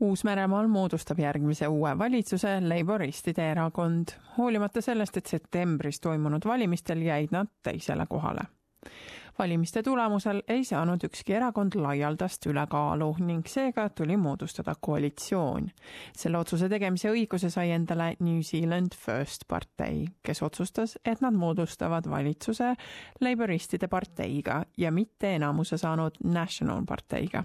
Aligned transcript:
Uus-Meremaal 0.00 0.68
moodustab 0.68 1.18
järgmise 1.18 1.68
uue 1.68 1.98
valitsuse 1.98 2.48
Laboristide 2.60 3.50
erakond, 3.50 4.14
hoolimata 4.38 4.80
sellest, 4.80 5.16
et 5.20 5.26
septembris 5.28 6.00
toimunud 6.00 6.46
valimistel 6.48 7.02
jäid 7.04 7.34
nad 7.36 7.50
teisele 7.62 8.06
kohale. 8.08 8.46
valimiste 9.38 9.82
tulemusel 9.82 10.42
ei 10.48 10.64
saanud 10.64 11.04
ükski 11.04 11.32
erakond 11.36 11.74
laialdast 11.74 12.46
ülekaalu 12.46 13.10
ning 13.20 13.46
seega 13.46 13.88
tuli 13.88 14.16
moodustada 14.16 14.74
koalitsioon. 14.80 15.70
selle 16.16 16.38
otsuse 16.38 16.68
tegemise 16.68 17.12
õiguse 17.12 17.50
sai 17.50 17.70
endale 17.70 18.16
New 18.20 18.40
Zealand 18.40 18.96
First 18.96 19.44
partei, 19.48 20.06
kes 20.22 20.42
otsustas, 20.42 20.98
et 21.04 21.20
nad 21.20 21.34
moodustavad 21.34 22.10
valitsuse 22.10 22.74
Laboristide 23.20 23.88
parteiga 23.88 24.64
ja 24.76 24.90
mitte 24.92 25.34
enamuse 25.34 25.76
saanud 25.76 26.16
National 26.24 26.84
parteiga 26.88 27.44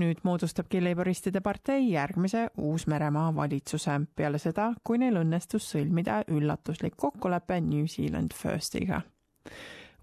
nüüd 0.00 0.22
moodustabki 0.22 0.82
Laboristide 0.84 1.40
partei 1.40 1.90
järgmise 1.90 2.48
Uus-Meremaa 2.56 3.34
valitsuse 3.36 4.00
peale 4.16 4.38
seda, 4.38 4.72
kui 4.84 4.98
neil 4.98 5.20
õnnestus 5.20 5.70
sõlmida 5.74 6.22
üllatuslik 6.28 6.96
kokkulepe 6.96 7.60
New 7.60 7.86
Zealand 7.86 8.34
Firstiga. 8.34 9.02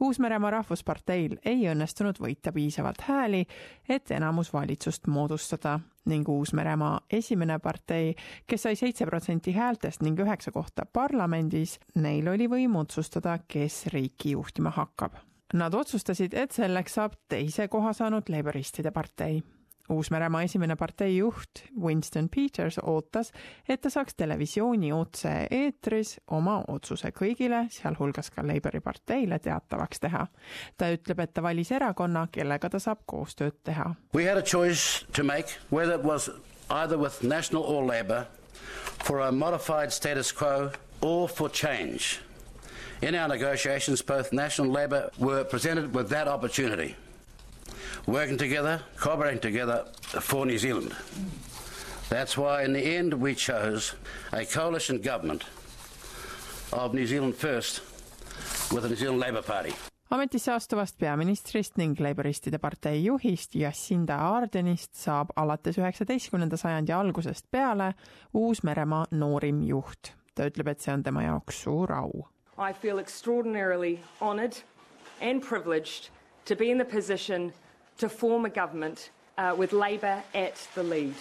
Uus-Meremaa 0.02 0.50
Rahvusparteil 0.50 1.36
ei 1.46 1.68
õnnestunud 1.70 2.18
võita 2.18 2.50
piisavalt 2.52 3.04
hääli, 3.05 3.44
et 3.90 4.12
enamusvalitsust 4.12 5.05
moodustada 5.08 5.76
ning 6.10 6.30
Uus-Meremaa 6.30 7.04
esimene 7.13 7.60
partei, 7.60 8.16
kes 8.48 8.66
sai 8.66 8.76
seitse 8.76 9.05
protsenti 9.05 9.54
häältest 9.54 10.02
ning 10.02 10.20
üheksa 10.20 10.52
kohta 10.52 10.90
parlamendis, 10.90 11.77
neil 11.96 12.34
oli 12.34 12.49
võim 12.49 12.82
otsustada, 12.82 13.38
kes 13.48 13.86
riiki 13.94 14.34
juhtima 14.34 14.74
hakkab 14.74 15.22
Nad 15.54 15.73
otsustasid, 15.76 16.34
et 16.34 16.54
selleks 16.55 16.94
saab 16.96 17.18
teise 17.30 17.68
koha 17.68 17.91
saanud 17.94 18.30
Laboristide 18.32 18.91
partei. 18.96 19.41
Uus-Meremaa 19.91 20.46
esimene 20.46 20.76
partei 20.80 21.18
juht 21.18 21.64
Winston 21.82 22.30
Peters 22.30 22.77
ootas, 22.84 23.32
et 23.70 23.82
ta 23.82 23.90
saaks 23.91 24.16
televisiooni 24.16 24.94
otse-eetris 24.96 26.13
oma 26.32 26.62
otsuse 26.72 27.12
kõigile, 27.12 27.66
sealhulgas 27.74 28.32
ka 28.32 28.46
Labori 28.48 28.79
parteile 28.79 29.40
teatavaks 29.40 29.99
teha. 29.99 30.27
ta 30.77 30.91
ütleb, 30.94 31.20
et 31.20 31.34
ta 31.34 31.44
valis 31.44 31.72
erakonna, 31.72 32.27
kellega 32.32 32.70
ta 32.70 32.79
saab 32.79 33.04
koostööd 33.05 33.60
teha. 33.63 33.96
We 34.13 34.24
had 34.29 34.38
a 34.38 34.41
choice 34.41 35.05
to 35.13 35.24
make 35.24 35.60
whether 35.70 35.96
it 35.99 36.05
was 36.05 36.29
either 36.70 36.98
with 36.98 37.24
National 37.24 37.63
or 37.63 37.84
Labor 37.85 38.27
for 39.04 39.20
a 39.20 39.32
modified 39.32 39.91
status 39.91 40.32
quo 40.32 40.72
or 41.02 41.27
for 41.27 41.49
change 41.49 42.22
In 43.02 43.16
our 43.16 43.27
negotiations, 43.27 44.02
both 44.04 44.32
National 44.32 44.71
Labor 44.71 45.10
were 45.18 45.44
presented 45.44 45.96
with 45.96 46.10
that 46.10 46.27
opportunity, 46.27 46.96
working 48.05 48.38
together, 48.38 48.82
cooperating 48.99 49.41
together 49.41 49.85
for 50.21 50.46
New 50.46 50.60
Zealand. 50.60 50.94
That's 52.10 52.38
why, 52.38 52.63
in 52.63 52.74
the 52.74 52.98
end, 52.98 53.13
we 53.13 53.34
chose 53.35 53.96
a 54.32 54.46
coalition 54.46 55.02
government 55.02 55.46
of 56.72 56.94
New 56.94 57.07
Zealand 57.07 57.35
First 57.35 57.82
with 58.72 58.84
the 58.84 58.90
New 58.90 58.96
Zealand 58.98 59.20
Labour 59.20 59.41
Party. 59.41 59.74
ametisse 60.12 60.52
astuvast 60.52 60.98
peaministrist 60.99 61.77
ning 61.77 61.96
Laboristide 61.99 62.60
partei 62.60 62.98
juhist 63.04 63.55
Jacinda 63.55 64.18
Ardenist 64.18 64.94
saab 64.94 65.31
alates 65.35 65.78
üheksateistkümnenda 65.79 66.57
sajandi 66.57 66.91
algusest 66.91 67.47
peale 67.52 67.94
Uus-Meremaa 68.34 69.06
noorim 69.12 69.62
juht. 69.63 70.12
ta 70.35 70.46
ütleb, 70.46 70.68
et 70.68 70.79
see 70.79 70.94
on 70.94 71.03
tema 71.03 71.24
jaoks 71.24 71.63
suur 71.63 71.91
au 71.91 72.28
I 72.57 72.74
feel 72.74 73.00
extraordinarily 73.00 74.02
honoured 74.22 74.57
and 75.22 75.41
privileged 75.41 76.09
to 76.46 76.56
be 76.56 76.69
in 76.69 76.78
the 76.78 76.85
position 76.85 77.53
to 77.97 78.09
form 78.09 78.46
a 78.46 78.50
government 78.50 79.12
uh, 79.38 79.56
with 79.57 79.74
Labor 79.74 80.22
at 80.35 80.68
the 80.75 80.84
lead. 80.84 81.16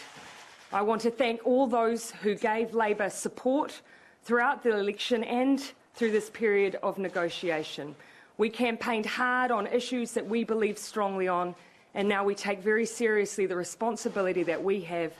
I 0.72 0.82
want 0.82 1.02
to 1.02 1.10
thank 1.10 1.46
all 1.46 1.66
those 1.66 2.10
who 2.10 2.34
gave 2.34 2.74
Labor 2.74 3.10
support 3.10 3.80
throughout 4.24 4.62
the 4.62 4.76
election 4.76 5.24
and 5.24 5.62
through 5.94 6.10
this 6.10 6.30
period 6.30 6.76
of 6.82 6.98
negotiation. 6.98 7.94
We 8.38 8.48
campaigned 8.50 9.06
hard 9.06 9.50
on 9.50 9.66
issues 9.66 10.12
that 10.12 10.26
we 10.26 10.44
believe 10.44 10.78
strongly 10.78 11.28
on, 11.28 11.54
and 11.94 12.08
now 12.08 12.24
we 12.24 12.34
take 12.34 12.60
very 12.60 12.86
seriously 12.86 13.46
the 13.46 13.56
responsibility 13.56 14.42
that 14.44 14.62
we 14.62 14.80
have 14.82 15.12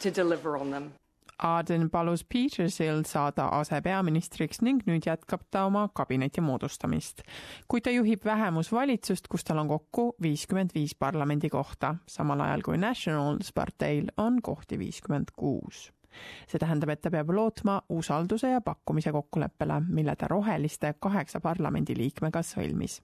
to 0.00 0.10
deliver 0.10 0.56
on 0.56 0.70
them. 0.70 0.92
Aden 1.38 1.90
palus 1.90 2.24
Petersil 2.24 3.02
saada 3.04 3.48
asepeaministriks 3.58 4.62
ning 4.64 4.80
nüüd 4.88 5.04
jätkab 5.04 5.42
ta 5.50 5.66
oma 5.68 5.88
kabineti 5.94 6.40
moodustamist. 6.40 7.20
kuid 7.68 7.84
ta 7.84 7.90
juhib 7.90 8.24
vähemusvalitsust, 8.24 9.28
kus 9.28 9.44
tal 9.44 9.58
on 9.58 9.68
kokku 9.68 10.14
viiskümmend 10.22 10.72
viis 10.74 10.94
parlamendikohta, 10.94 11.94
samal 12.08 12.40
ajal 12.40 12.64
kui 12.64 12.78
Nationals 12.78 13.52
parteil 13.52 14.08
on 14.16 14.40
kohti 14.42 14.78
viiskümmend 14.78 15.36
kuus 15.36 15.90
see 16.48 16.58
tähendab, 16.58 16.88
et 16.88 17.02
ta 17.04 17.10
peab 17.12 17.30
lootma 17.30 17.80
usalduse 17.92 18.48
ja 18.48 18.60
pakkumise 18.64 19.12
kokkuleppele, 19.12 19.82
mille 19.88 20.16
ta 20.16 20.28
roheliste 20.32 20.94
kaheksa 21.00 21.40
parlamendiliikmega 21.44 22.40
sõlmis. 22.40 23.02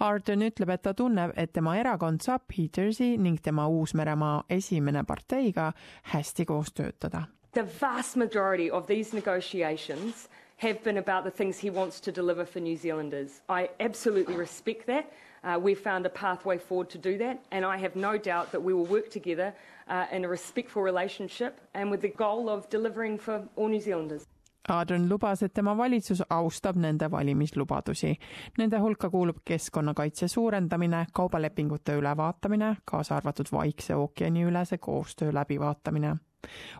Arden 0.00 0.46
ütleb, 0.46 0.70
et 0.72 0.82
ta 0.82 0.94
tunneb, 0.94 1.34
et 1.36 1.52
tema 1.52 1.76
erakond 1.76 2.24
saab 2.24 2.46
Petersi 2.48 3.16
ning 3.18 3.42
tema 3.42 3.68
Uus-Meremaa 3.68 4.44
esimene 4.48 5.04
parteiga 5.04 5.72
hästi 6.14 6.46
koos 6.48 6.72
töötada 6.72 7.26
the 7.58 7.64
vast 7.64 8.16
majority 8.16 8.70
of 8.70 8.86
these 8.86 9.12
negotiations 9.12 10.28
have 10.58 10.80
been 10.84 10.98
about 10.98 11.24
the 11.24 11.30
things 11.30 11.58
he 11.58 11.70
wants 11.70 11.98
to 11.98 12.12
deliver 12.12 12.44
for 12.44 12.60
New 12.60 12.76
Zealanders. 12.76 13.40
I 13.48 13.70
absolutely 13.80 14.36
respect 14.36 14.86
that. 14.86 15.12
Uh, 15.42 15.58
we've 15.60 15.80
found 15.80 16.06
a 16.06 16.08
pathway 16.08 16.56
forward 16.56 16.88
to 16.90 16.98
do 16.98 17.18
that, 17.18 17.40
and 17.50 17.64
I 17.64 17.76
have 17.78 17.96
no 17.96 18.16
doubt 18.16 18.52
that 18.52 18.62
we 18.62 18.72
will 18.72 18.86
work 18.86 19.10
together 19.10 19.52
uh, 19.88 20.06
in 20.12 20.24
a 20.24 20.28
respectful 20.28 20.82
relationship 20.82 21.60
and 21.74 21.90
with 21.90 22.00
the 22.00 22.10
goal 22.10 22.48
of 22.48 22.70
delivering 22.70 23.18
for 23.18 23.42
all 23.56 23.68
New 23.68 23.80
Zealanders. 23.80 24.24
Adrian 24.68 25.08
lubas, 25.08 25.42
et 25.42 25.54
tema 25.54 25.76
valitsus 25.76 26.22
austab 26.30 26.76
nende 26.76 27.10
valimislubadusi. 27.10 28.18
Nende 28.58 28.78
hulka 28.78 29.10
kuulub 29.10 29.36
keskkonnakaitse 29.44 30.28
suurendamine, 30.28 31.06
kaubalepingute 31.12 31.98
ülevaatamine, 31.98 32.76
kaasa 32.84 33.16
arvatud 33.16 33.46
Vaikse 33.52 33.96
ookeani 33.96 34.44
ülese 34.44 34.78
koostöö 34.78 35.34
läbivaatamine 35.34 36.16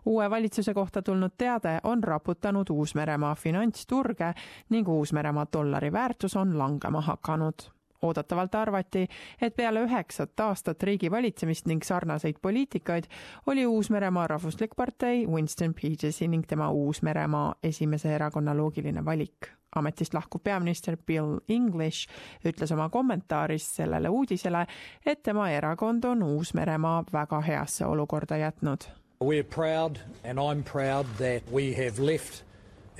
uue 0.06 0.30
valitsuse 0.30 0.74
kohta 0.74 1.02
tulnud 1.02 1.30
teade 1.38 1.78
on 1.82 2.04
raputanud 2.04 2.66
Uus-Meremaa 2.70 3.34
finantsturge 3.34 4.32
ning 4.68 4.88
Uus-Meremaa 4.88 5.46
dollari 5.52 5.92
väärtus 5.92 6.36
on 6.36 6.58
langema 6.58 7.00
hakanud 7.00 7.78
oodatavalt 8.02 8.54
arvati, 8.54 9.06
et 9.42 9.56
peale 9.56 9.82
üheksat 9.82 10.40
aastat 10.40 10.82
riigi 10.82 11.10
valitsemist 11.10 11.66
ning 11.66 11.82
sarnaseid 11.82 12.38
poliitikaid 12.42 13.04
oli 13.46 13.66
Uus-Meremaa 13.66 14.26
Rahvuslik 14.26 14.76
Partei 14.76 15.26
Winston 15.26 15.74
Petersi 15.74 16.28
ning 16.28 16.46
tema 16.46 16.70
Uus-Meremaa 16.70 17.54
esimese 17.62 18.14
erakonna 18.14 18.56
loogiline 18.56 19.04
valik. 19.04 19.48
ametist 19.76 20.14
lahkuv 20.14 20.40
peaminister 20.44 20.96
Bill 21.06 21.38
English 21.48 22.08
ütles 22.44 22.72
oma 22.72 22.88
kommentaaris 22.88 23.76
sellele 23.76 24.08
uudisele, 24.08 24.66
et 25.06 25.22
tema 25.22 25.50
erakond 25.50 26.04
on 26.04 26.22
Uus-Meremaa 26.22 27.04
väga 27.12 27.40
heasse 27.40 27.86
olukorda 27.86 28.36
jätnud 28.36 28.88
We're 29.20 29.42
proud, 29.42 29.98
and 30.22 30.38
I'm 30.38 30.62
proud, 30.62 31.04
that 31.16 31.50
we 31.50 31.72
have 31.72 31.98
left, 31.98 32.44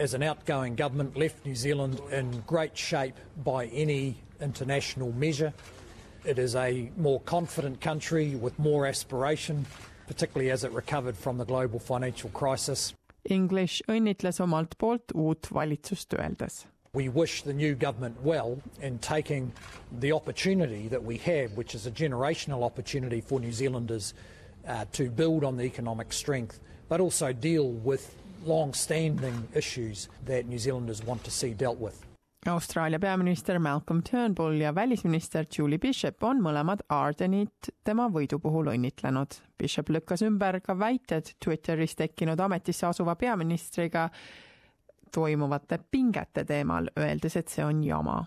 as 0.01 0.15
an 0.15 0.25
outgoing 0.25 0.75
government, 0.75 1.17
left 1.17 1.47
New 1.47 1.55
Zealand 1.55 2.01
in 2.11 2.43
great 2.45 2.77
shape 2.77 3.15
by 3.45 3.67
any 3.67 4.17
international 4.41 5.13
measure. 5.13 5.53
It 6.25 6.41
is 6.41 6.57
a 6.57 6.91
more 6.97 7.21
confident 7.21 7.81
country 7.81 8.35
with 8.35 8.59
more 8.59 8.85
aspiration, 8.85 9.65
particularly 10.09 10.51
as 10.51 10.65
it 10.65 10.73
recovered 10.73 11.17
from 11.17 11.39
the 11.39 11.45
global 11.45 11.79
financial 11.79 12.31
crisis. 12.31 12.95
English 13.25 13.81
õnnitles 13.89 14.41
omalt 14.41 14.77
poolt 14.77 15.07
uut 15.15 15.43
valitsust 15.43 16.19
öeldes. 16.19 16.65
We 16.95 17.09
wish 17.09 17.43
the 17.43 17.53
new 17.53 17.77
government 17.77 18.21
well 18.25 18.61
in 18.83 18.99
taking 18.99 19.53
the 20.01 20.11
opportunity 20.11 20.89
that 20.89 21.05
we 21.05 21.19
have, 21.19 21.53
which 21.53 21.77
is 21.77 21.87
a 21.87 21.93
generational 21.93 22.65
opportunity 22.65 23.21
for 23.21 23.39
New 23.39 23.53
Zealanders 23.53 24.15
uh, 24.67 24.85
to 24.93 25.11
build 25.11 25.45
on 25.45 25.57
the 25.57 25.65
economic 25.65 26.13
strength, 26.13 26.61
but 26.89 27.01
also 27.01 27.33
deal 27.33 27.73
with 27.85 28.15
long-standing 28.47 29.49
issues 29.55 30.09
that 30.27 30.47
New 30.47 30.59
Zealanders 30.59 31.05
want 31.05 31.25
to 31.25 31.31
see 31.31 31.55
dealt 31.55 31.79
with. 31.79 32.05
Austraalia 32.47 32.99
peaminister 32.99 33.59
Malcolm 33.59 34.03
Turnbull 34.03 34.61
ja 34.61 34.75
välisminister 34.75 35.47
Julie 35.59 35.79
Bishop 35.79 36.23
on 36.23 36.41
mõlemad 36.41 36.85
Ardenit 36.89 37.71
tema 37.85 38.07
võidu 38.09 38.39
puhul 38.39 38.71
õnnitlenud. 38.73 39.35
Bishop 39.59 39.91
lükkas 39.91 40.23
ümber 40.23 40.61
ka 40.65 40.79
väited 40.79 41.35
Twitteris 41.45 41.97
tekkinud 41.99 42.41
ametisse 42.41 42.87
asuva 42.87 43.17
peaministriga 43.19 44.09
toimuvate 45.13 45.81
pingete 45.91 46.45
teemal, 46.45 46.89
öeldes, 46.97 47.37
et 47.37 47.49
see 47.49 47.65
on 47.65 47.83
jama 47.85 48.23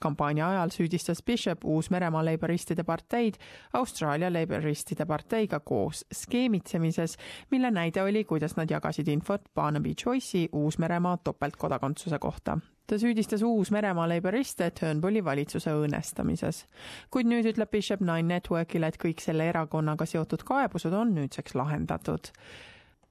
kampaania 0.00 0.48
ajal 0.48 0.72
süüdistas 0.74 1.22
Bishop 1.22 1.64
Uus-Meremaa 1.64 2.24
Laboristide 2.24 2.84
parteid 2.84 3.38
Austraalia 3.72 4.32
Laboristide 4.32 5.06
parteiga 5.06 5.60
koos 5.60 6.04
skeemitsemises, 6.14 7.16
mille 7.50 7.70
näide 7.70 8.02
oli, 8.02 8.24
kuidas 8.24 8.56
nad 8.56 8.70
jagasid 8.70 9.08
infot 9.08 9.48
Barnaby 9.54 9.94
Joyce'i 10.04 10.48
Uus-Meremaa 10.52 11.16
topeltkodakondsuse 11.24 12.18
kohta 12.18 12.58
ta 12.90 12.98
süüdistas 12.98 13.42
Uus-Meremaa 13.42 14.08
leiboriste 14.10 14.66
Turnbulli 14.74 15.20
valitsuse 15.24 15.70
õõnestamises. 15.70 16.64
kuid 17.10 17.28
nüüd 17.30 17.46
ütleb 17.46 17.70
Bishop 17.70 18.00
Nine 18.00 18.34
Networkile, 18.34 18.90
et 18.90 18.98
kõik 18.98 19.22
selle 19.22 19.46
erakonnaga 19.46 20.06
seotud 20.06 20.42
kaebused 20.42 20.92
on 20.92 21.14
nüüdseks 21.14 21.54
lahendatud. 21.54 22.32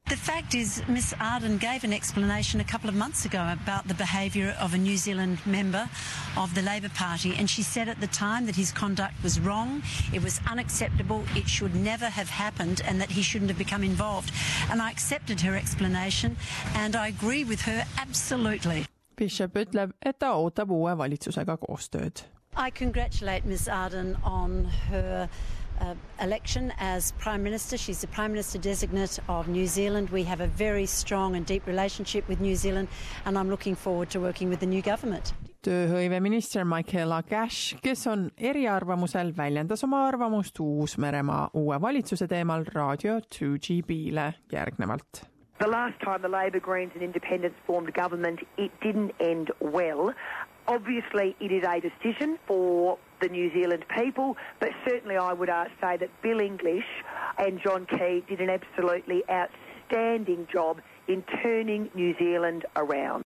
The 0.08 0.16
fact 0.16 0.56
is, 0.56 0.82
Miss 0.88 1.14
Arden 1.20 1.58
gave 1.58 1.84
an 1.84 1.94
explanation 1.94 2.60
a 2.60 2.64
couple 2.64 2.90
of 2.90 2.96
months 2.96 3.26
ago 3.26 3.54
about 3.54 3.88
the 3.88 3.94
behaviour 3.94 4.56
of 4.60 4.74
a 4.74 4.78
New 4.78 4.98
Zealand 4.98 5.38
member 5.46 5.88
of 6.36 6.56
the 6.56 6.64
Labor 6.64 6.90
Party, 6.90 7.36
and 7.38 7.48
she 7.48 7.62
said 7.62 7.88
at 7.88 8.00
the 8.02 8.08
time 8.08 8.48
that 8.48 8.56
his 8.56 8.72
conduct 8.72 9.22
was 9.22 9.40
wrong, 9.40 9.84
it 10.12 10.24
was 10.24 10.42
unacceptable, 10.50 11.24
it 11.36 11.48
should 11.48 11.76
never 11.76 12.06
have 12.06 12.30
happened, 12.30 12.82
and 12.86 13.00
that 13.00 13.12
he 13.12 13.22
shouldn't 13.22 13.52
have 13.52 13.60
become 13.60 13.84
involved. 13.84 14.32
And 14.72 14.82
I 14.82 14.90
accepted 14.90 15.42
her 15.42 15.56
explanation, 15.56 16.38
and 16.74 16.96
I 16.96 17.08
agree 17.08 17.44
with 17.44 17.62
her 17.62 17.86
absolutely. 18.00 18.88
Bishop 19.16 19.54
ütleb, 19.54 19.94
et 20.02 20.20
ta 20.20 20.34
ootab 20.34 20.70
uue 20.72 20.98
valitsusega 20.98 21.58
koostööd. 21.58 22.26
I 22.58 22.72
congratulate 22.72 23.46
Ms 23.46 23.68
Arden 23.68 24.18
on 24.24 24.66
her 24.90 25.30
uh, 25.80 25.96
election 26.22 26.74
as 26.80 27.12
Prime 27.14 27.44
Minister. 27.44 27.78
She's 27.78 28.02
the 28.02 28.08
Prime 28.08 28.32
Minister 28.32 28.58
designate 28.58 29.20
of 29.28 29.48
New 29.48 29.68
Zealand. 29.68 30.10
We 30.10 30.24
have 30.24 30.42
a 30.42 30.48
very 30.48 30.86
strong 30.86 31.36
and 31.36 31.46
deep 31.46 31.66
relationship 31.68 32.28
with 32.28 32.40
New 32.40 32.56
Zealand, 32.56 32.88
and 33.26 33.38
I'm 33.38 33.50
looking 33.50 33.76
forward 33.76 34.10
to 34.12 34.20
working 34.20 34.50
with 34.50 34.60
the 34.60 34.66
new 34.66 34.82
government. 34.82 35.34
tööhõiveminister 35.60 36.64
Michaela 36.64 37.24
Cash, 37.28 37.76
kes 37.84 38.06
on 38.08 38.30
eriarvamusel, 38.38 39.34
väljendas 39.36 39.84
oma 39.84 40.06
arvamust 40.08 40.62
Uus-Meremaa 40.64 41.50
uue 41.54 41.82
valitsuse 41.82 42.30
teemal 42.32 42.64
raadio 42.74 43.20
2GB-le 43.36 44.34
järgnevalt. 44.54 45.26
The 45.60 45.68
last 45.68 46.00
time 46.00 46.22
the 46.22 46.30
Labor, 46.30 46.62
Greens 46.62 46.94
and 46.96 47.04
Independents 47.04 47.58
formed 47.68 47.94
government, 47.94 48.40
it 48.58 48.72
didn't 48.82 49.12
end 49.20 49.52
well. 49.60 50.14
Obviously, 50.70 51.36
it 51.40 51.52
is 51.52 51.64
a 51.64 51.82
decision 51.82 52.38
for 52.46 53.00
the 53.22 53.28
New 53.28 53.52
Zealand 53.52 53.84
people, 53.98 54.38
but 54.60 54.70
certainly 54.88 55.18
I 55.18 55.34
would 55.34 55.50
uh, 55.50 55.66
say 55.82 55.98
that 55.98 56.10
Bill 56.22 56.40
English 56.40 56.86
and 57.40 57.60
John 57.60 57.88
Key 57.88 58.24
did 58.30 58.40
an 58.40 58.52
absolutely 58.52 59.24
outstanding 59.28 60.48
job 60.54 60.80
in 61.08 61.24
turning 61.42 61.90
New 61.96 62.16
Zealand 62.20 62.66
around. 62.76 63.24